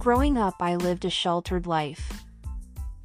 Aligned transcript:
Growing 0.00 0.38
up, 0.38 0.54
I 0.60 0.76
lived 0.76 1.04
a 1.04 1.10
sheltered 1.10 1.66
life. 1.66 2.24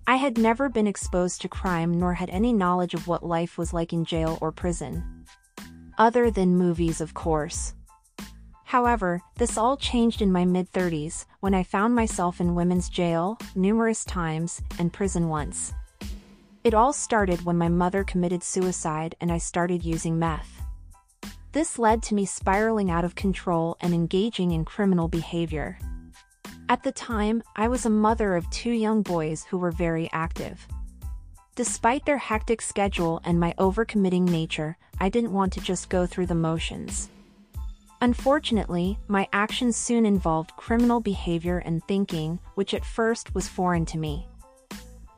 I 0.08 0.16
had 0.16 0.38
never 0.38 0.70
been 0.70 0.88
exposed 0.88 1.42
to 1.42 1.50
crime 1.50 2.00
nor 2.00 2.14
had 2.14 2.30
any 2.30 2.54
knowledge 2.54 2.94
of 2.94 3.06
what 3.06 3.22
life 3.22 3.58
was 3.58 3.74
like 3.74 3.92
in 3.92 4.06
jail 4.06 4.38
or 4.40 4.54
prison. 4.54 5.26
Other 5.98 6.32
than 6.32 6.56
movies, 6.56 7.02
of 7.02 7.14
course. 7.14 7.74
However, 8.64 9.22
this 9.36 9.58
all 9.58 9.76
changed 9.76 10.22
in 10.22 10.32
my 10.32 10.46
mid 10.46 10.72
30s 10.72 11.26
when 11.42 11.54
I 11.54 11.64
found 11.64 11.94
myself 11.94 12.40
in 12.40 12.56
women's 12.56 12.88
jail, 12.88 13.38
numerous 13.56 14.06
times, 14.06 14.62
and 14.80 14.94
prison 14.94 15.28
once. 15.28 15.74
It 16.64 16.74
all 16.74 16.94
started 16.94 17.44
when 17.44 17.58
my 17.58 17.68
mother 17.68 18.06
committed 18.06 18.42
suicide 18.42 19.16
and 19.20 19.34
I 19.34 19.38
started 19.40 19.84
using 19.84 20.18
meth. 20.18 20.62
This 21.52 21.78
led 21.78 22.02
to 22.04 22.16
me 22.16 22.26
spiraling 22.26 22.90
out 22.90 23.04
of 23.04 23.16
control 23.16 23.76
and 23.82 23.94
engaging 23.94 24.52
in 24.52 24.64
criminal 24.64 25.10
behavior. 25.10 25.78
At 26.68 26.82
the 26.82 26.92
time, 26.92 27.44
I 27.56 27.68
was 27.68 27.86
a 27.86 27.92
mother 27.92 28.36
of 28.36 28.50
two 28.50 28.72
young 28.72 29.04
boys 29.04 29.44
who 29.44 29.58
were 29.60 29.72
very 29.72 30.10
active. 30.12 30.68
Despite 31.56 32.06
their 32.06 32.18
hectic 32.18 32.60
schedule 32.60 33.22
and 33.24 33.40
my 33.40 33.54
overcommitting 33.60 34.28
nature, 34.28 34.76
I 35.00 35.10
didn't 35.10 35.32
want 35.32 35.54
to 35.54 35.62
just 35.62 35.90
go 35.90 36.08
through 36.08 36.26
the 36.26 36.34
motions. 36.34 37.10
Unfortunately, 38.02 38.98
my 39.08 39.28
actions 39.32 39.78
soon 39.78 40.08
involved 40.08 40.58
criminal 40.58 41.00
behavior 41.00 41.60
and 41.60 41.84
thinking, 41.84 42.40
which 42.56 42.74
at 42.74 42.84
first 42.84 43.36
was 43.36 43.48
foreign 43.48 43.86
to 43.86 44.00
me. 44.00 44.28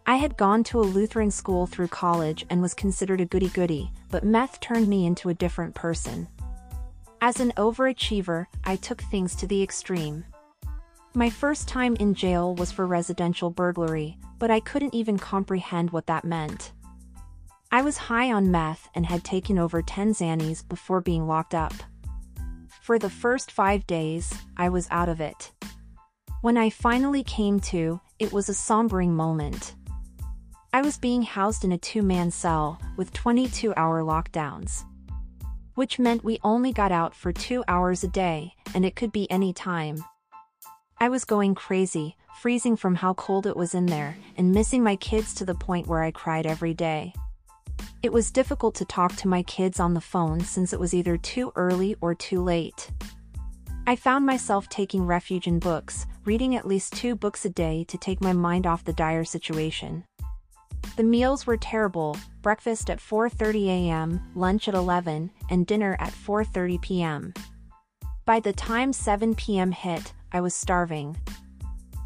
I 0.05 0.17
had 0.17 0.37
gone 0.37 0.65
to 0.65 0.81
a 0.81 0.81
Lutheran 0.81 1.31
school 1.31 1.65
through 1.65 1.87
college 1.87 2.45
and 2.49 2.61
was 2.61 2.73
considered 2.73 3.21
a 3.21 3.25
goody-goody, 3.25 3.89
but 4.11 4.25
meth 4.25 4.59
turned 4.59 4.89
me 4.89 5.05
into 5.05 5.29
a 5.29 5.33
different 5.33 5.75
person. 5.75 6.27
As 7.21 7.39
an 7.39 7.53
overachiever, 7.55 8.47
I 8.65 8.75
took 8.75 9.01
things 9.03 9.33
to 9.37 9.47
the 9.47 9.63
extreme. 9.63 10.25
My 11.17 11.31
first 11.31 11.67
time 11.67 11.95
in 11.95 12.13
jail 12.13 12.53
was 12.53 12.71
for 12.71 12.85
residential 12.85 13.49
burglary, 13.49 14.19
but 14.37 14.51
I 14.51 14.59
couldn't 14.59 14.93
even 14.93 15.17
comprehend 15.17 15.89
what 15.89 16.05
that 16.05 16.23
meant. 16.23 16.73
I 17.71 17.81
was 17.81 17.97
high 17.97 18.31
on 18.31 18.51
meth 18.51 18.87
and 18.93 19.03
had 19.03 19.23
taken 19.23 19.57
over 19.57 19.81
10 19.81 20.13
Xannies 20.13 20.61
before 20.69 21.01
being 21.01 21.25
locked 21.25 21.55
up. 21.55 21.73
For 22.83 22.99
the 22.99 23.09
first 23.09 23.51
five 23.51 23.87
days, 23.87 24.31
I 24.57 24.69
was 24.69 24.87
out 24.91 25.09
of 25.09 25.19
it. 25.19 25.51
When 26.41 26.55
I 26.55 26.69
finally 26.69 27.23
came 27.23 27.59
to, 27.61 27.99
it 28.19 28.31
was 28.31 28.47
a 28.47 28.53
sombering 28.53 29.09
moment. 29.09 29.73
I 30.71 30.83
was 30.83 30.99
being 30.99 31.23
housed 31.23 31.63
in 31.63 31.71
a 31.71 31.79
two-man 31.79 32.29
cell, 32.29 32.79
with 32.95 33.11
22-hour 33.13 34.03
lockdowns. 34.03 34.85
Which 35.73 35.97
meant 35.97 36.23
we 36.23 36.37
only 36.43 36.71
got 36.71 36.91
out 36.91 37.15
for 37.15 37.33
two 37.33 37.63
hours 37.67 38.03
a 38.03 38.07
day, 38.07 38.53
and 38.75 38.85
it 38.85 38.95
could 38.95 39.11
be 39.11 39.29
any 39.31 39.51
time. 39.51 40.03
I 40.99 41.09
was 41.09 41.25
going 41.25 41.53
crazy, 41.53 42.17
freezing 42.39 42.75
from 42.75 42.95
how 42.95 43.13
cold 43.13 43.45
it 43.45 43.55
was 43.55 43.75
in 43.75 43.85
there, 43.85 44.17
and 44.35 44.51
missing 44.51 44.83
my 44.83 44.95
kids 44.95 45.35
to 45.35 45.45
the 45.45 45.53
point 45.53 45.85
where 45.85 46.01
I 46.01 46.09
cried 46.09 46.47
every 46.47 46.73
day. 46.73 47.13
It 48.01 48.11
was 48.11 48.31
difficult 48.31 48.73
to 48.75 48.85
talk 48.85 49.15
to 49.17 49.27
my 49.27 49.43
kids 49.43 49.79
on 49.79 49.93
the 49.93 50.01
phone 50.01 50.39
since 50.39 50.73
it 50.73 50.79
was 50.79 50.95
either 50.95 51.15
too 51.15 51.51
early 51.55 51.95
or 52.01 52.15
too 52.15 52.41
late. 52.41 52.89
I 53.85 53.95
found 53.95 54.25
myself 54.25 54.69
taking 54.69 55.05
refuge 55.05 55.45
in 55.45 55.59
books, 55.59 56.07
reading 56.25 56.55
at 56.55 56.67
least 56.67 56.93
two 56.93 57.15
books 57.15 57.45
a 57.45 57.49
day 57.49 57.85
to 57.89 57.97
take 57.99 58.19
my 58.19 58.33
mind 58.33 58.65
off 58.65 58.83
the 58.83 58.91
dire 58.91 59.23
situation. 59.23 60.03
The 60.95 61.03
meals 61.03 61.45
were 61.45 61.57
terrible, 61.57 62.17
breakfast 62.41 62.89
at 62.89 62.97
4.30 62.97 63.67
a.m., 63.67 64.31
lunch 64.33 64.67
at 64.67 64.73
11, 64.73 65.29
and 65.51 65.67
dinner 65.67 65.95
at 65.99 66.11
4.30 66.11 66.81
p.m. 66.81 67.33
By 68.25 68.39
the 68.39 68.51
time 68.51 68.91
7 68.91 69.35
p.m. 69.35 69.71
hit, 69.71 70.11
I 70.31 70.41
was 70.41 70.53
starving. 70.53 71.17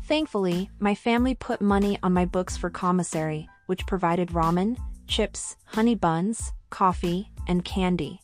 Thankfully, 0.05 0.69
my 0.79 0.93
family 0.95 1.35
put 1.35 1.61
money 1.61 1.97
on 2.03 2.13
my 2.13 2.25
books 2.25 2.57
for 2.57 2.69
commissary, 2.69 3.47
which 3.67 3.87
provided 3.87 4.29
ramen, 4.29 4.77
chips, 5.07 5.55
honey 5.65 5.95
buns, 5.95 6.51
coffee, 6.69 7.29
and 7.47 7.63
candy. 7.63 8.19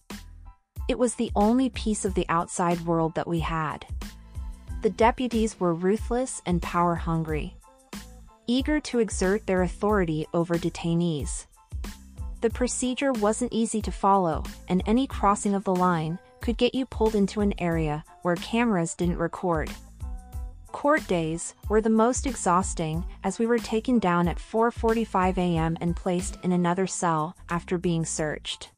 It 0.87 0.99
was 0.99 1.15
the 1.15 1.31
only 1.35 1.69
piece 1.69 2.05
of 2.05 2.13
the 2.13 2.25
outside 2.29 2.81
world 2.81 3.15
that 3.15 3.27
we 3.27 3.39
had. 3.39 3.85
The 4.81 4.89
deputies 4.89 5.59
were 5.59 5.73
ruthless 5.73 6.41
and 6.45 6.61
power-hungry. 6.61 7.57
Eager 8.47 8.79
to 8.81 8.99
exert 8.99 9.45
their 9.45 9.63
authority 9.63 10.25
over 10.33 10.55
detainees. 10.55 11.45
The 12.41 12.49
procedure 12.49 13.11
wasn't 13.11 13.51
easy 13.51 13.81
to 13.81 13.91
follow, 13.91 14.43
and 14.69 14.83
any 14.85 15.07
crossing 15.07 15.55
of 15.55 15.63
the 15.63 15.75
line 15.75 16.19
could 16.39 16.57
get 16.57 16.75
you 16.75 16.85
pulled 16.85 17.15
into 17.15 17.41
an 17.41 17.53
area 17.57 18.03
where 18.21 18.35
cameras 18.35 18.93
didn't 18.93 19.17
record. 19.17 19.69
Court 20.77 21.07
days 21.07 21.55
were 21.69 21.81
the 21.81 21.89
most 21.89 22.27
exhausting 22.27 23.03
as 23.23 23.39
we 23.39 23.47
were 23.47 23.57
taken 23.57 23.97
down 23.97 24.27
at 24.27 24.37
4.45 24.37 25.35
a.m. 25.39 25.75
and 25.81 25.95
placed 25.95 26.37
in 26.43 26.51
another 26.51 26.85
cell 26.85 27.35
after 27.49 27.79
being 27.79 28.05
searched. 28.05 28.69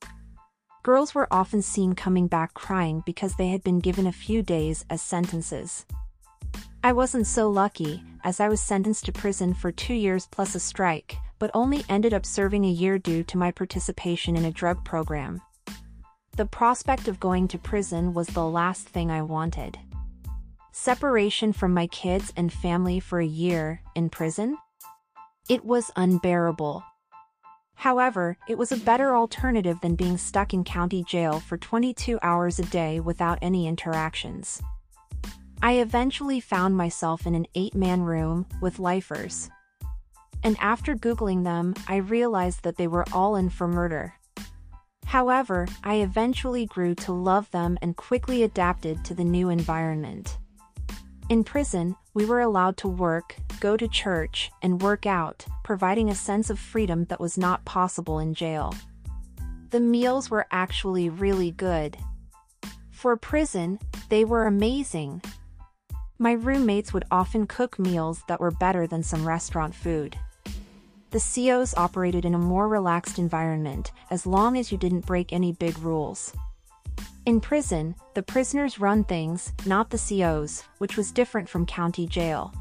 Girls 0.82 1.14
were 1.14 1.28
often 1.30 1.62
seen 1.62 1.96
coming 1.96 2.28
back 2.28 2.54
crying 2.54 3.04
because 3.06 3.36
they 3.36 3.50
had 3.50 3.66
been 3.66 3.80
given 3.80 4.08
a 4.08 4.14
few 4.14 4.42
days 4.42 4.86
as 4.90 5.02
sentences. 5.02 5.86
I 6.86 6.94
wasn't 6.94 7.28
so 7.28 7.50
lucky, 7.50 8.02
as 8.24 8.40
I 8.40 8.48
was 8.48 8.62
sentenced 8.62 9.04
to 9.08 9.12
prison 9.12 9.54
for 9.54 9.70
two 9.70 9.94
years 9.94 10.26
plus 10.32 10.56
a 10.56 10.60
strike, 10.62 11.18
but 11.38 11.52
only 11.54 11.84
ended 11.90 12.14
up 12.14 12.26
serving 12.26 12.64
a 12.64 12.70
year 12.70 12.98
due 12.98 13.26
to 13.26 13.38
my 13.38 13.52
participation 13.52 14.38
in 14.38 14.46
a 14.46 14.52
drug 14.52 14.86
program. 14.86 15.42
The 16.38 16.46
prospect 16.46 17.10
of 17.10 17.20
going 17.20 17.50
to 17.50 17.58
prison 17.58 18.14
was 18.14 18.28
the 18.28 18.46
last 18.48 18.88
thing 18.88 19.12
I 19.12 19.22
wanted. 19.22 19.78
Separation 20.72 21.52
from 21.52 21.74
my 21.74 21.88
kids 21.88 22.32
and 22.38 22.54
family 22.54 23.00
for 23.00 23.20
a 23.20 23.26
year, 23.26 23.82
in 23.96 24.10
prison? 24.10 24.56
It 25.50 25.66
was 25.66 25.90
unbearable. 25.96 26.84
However, 27.74 28.38
it 28.48 28.58
was 28.58 28.72
a 28.72 28.78
better 28.78 29.16
alternative 29.16 29.82
than 29.82 29.96
being 29.96 30.18
stuck 30.18 30.54
in 30.54 30.64
county 30.64 31.04
jail 31.04 31.40
for 31.40 31.58
22 31.58 32.20
hours 32.22 32.60
a 32.60 32.64
day 32.66 33.00
without 33.00 33.40
any 33.42 33.68
interactions. 33.68 34.62
I 35.62 35.80
eventually 35.80 36.40
found 36.40 36.78
myself 36.78 37.26
in 37.26 37.34
an 37.34 37.48
eight-man 37.56 38.04
room 38.04 38.46
with 38.62 38.78
lifers. 38.78 39.50
And 40.44 40.56
after 40.60 40.96
googling 40.96 41.46
them, 41.46 41.74
I 41.88 41.96
realized 41.98 42.64
that 42.64 42.78
they 42.78 42.88
were 42.88 43.06
all 43.12 43.36
in 43.36 43.50
for 43.50 43.68
murder. 43.68 44.14
However, 45.06 45.68
I 45.84 45.96
eventually 45.96 46.68
grew 46.68 46.94
to 46.96 47.12
love 47.12 47.50
them 47.50 47.80
and 47.82 47.98
quickly 47.98 48.44
adapted 48.44 49.04
to 49.06 49.16
the 49.16 49.24
new 49.24 49.50
environment. 49.50 50.38
In 51.30 51.44
prison, 51.44 51.96
we 52.16 52.26
were 52.26 52.42
allowed 52.42 52.76
to 52.78 52.88
work, 52.88 53.36
go 53.60 53.78
to 53.78 53.88
church, 53.88 54.50
and 54.64 54.82
work 54.82 55.06
out, 55.06 55.46
providing 55.64 56.10
a 56.10 56.16
sense 56.16 56.50
of 56.50 56.58
freedom 56.58 57.06
that 57.06 57.20
was 57.20 57.38
not 57.38 57.64
possible 57.66 58.18
in 58.18 58.34
jail. 58.34 58.74
The 59.70 59.80
meals 59.80 60.32
were 60.32 60.48
actually 60.50 61.08
really 61.08 61.52
good. 61.52 61.98
For 62.90 63.16
prison, 63.16 63.78
they 64.10 64.26
were 64.26 64.48
amazing. 64.48 65.22
My 66.18 66.32
roommates 66.32 66.94
would 66.94 67.06
often 67.12 67.46
cook 67.46 67.78
meals 67.78 68.24
that 68.28 68.40
were 68.40 68.50
better 68.50 68.88
than 68.88 69.04
some 69.04 69.28
restaurant 69.28 69.76
food. 69.76 70.18
The 71.12 71.20
COs 71.20 71.76
operated 71.78 72.26
in 72.26 72.34
a 72.34 72.40
more 72.40 72.68
relaxed 72.68 73.20
environment, 73.20 73.92
as 74.10 74.26
long 74.26 74.58
as 74.58 74.72
you 74.72 74.80
didn't 74.80 75.06
break 75.06 75.32
any 75.32 75.52
big 75.52 75.78
rules. 75.78 76.34
In 77.30 77.40
prison, 77.40 77.94
the 78.16 78.24
prisoners 78.24 78.80
run 78.80 79.04
things, 79.04 79.54
not 79.68 79.92
the 79.92 80.00
COs, 80.00 80.64
which 80.80 80.98
was 80.98 81.12
different 81.12 81.48
from 81.48 81.64
county 81.64 82.08
jail. 82.08 82.52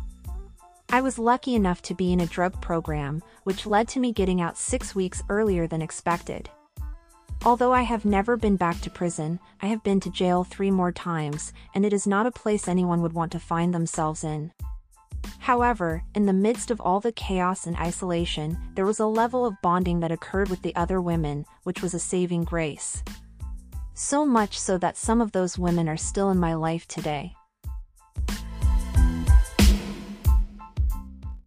I 0.91 1.01
was 1.01 1.19
lucky 1.19 1.55
enough 1.55 1.81
to 1.81 1.95
be 1.95 2.13
in 2.13 2.21
a 2.21 2.27
drug 2.27 2.61
program, 2.61 3.23
which 3.45 3.65
led 3.65 3.89
to 3.89 3.99
me 3.99 4.13
getting 4.13 4.43
out 4.43 4.59
six 4.59 4.95
weeks 4.95 5.23
earlier 5.31 5.67
than 5.67 5.81
expected. 5.81 6.51
Although 7.47 7.73
I 7.73 7.81
have 7.81 8.05
never 8.05 8.37
been 8.37 8.57
back 8.57 8.79
to 8.83 8.91
prison, 8.91 9.41
I 9.63 9.69
have 9.69 9.83
been 9.83 10.01
to 10.01 10.11
jail 10.11 10.45
three 10.45 10.71
more 10.71 10.93
times, 10.93 11.55
and 11.75 11.87
it 11.87 11.95
is 11.95 12.07
not 12.07 12.27
a 12.27 12.31
place 12.31 12.69
anyone 12.69 13.01
would 13.01 13.15
want 13.15 13.33
to 13.33 13.41
find 13.41 13.73
themselves 13.73 14.23
in. 14.23 14.53
However, 15.39 16.03
in 16.15 16.27
the 16.27 16.35
midst 16.35 16.71
of 16.71 16.79
all 16.79 17.01
the 17.01 17.13
chaos 17.13 17.67
and 17.67 17.75
isolation, 17.79 18.59
there 18.75 18.85
was 18.85 19.01
a 19.01 19.07
level 19.07 19.47
of 19.47 19.63
bonding 19.63 20.01
that 20.01 20.13
occurred 20.13 20.51
with 20.51 20.61
the 20.61 20.77
other 20.77 21.01
women, 21.01 21.47
which 21.63 21.81
was 21.81 21.95
a 21.95 21.99
saving 21.99 22.45
grace. 22.45 23.03
So 24.01 24.25
much 24.25 24.57
so 24.57 24.79
that 24.79 24.97
some 24.97 25.21
of 25.21 25.33
those 25.33 25.59
women 25.59 25.89
are 25.89 25.97
still 25.97 26.31
in 26.31 26.39
my 26.39 26.55
life 26.55 26.87
today. 26.87 27.35